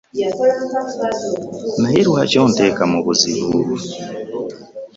[1.81, 3.57] Naye lwaki onteeka mu buzibu?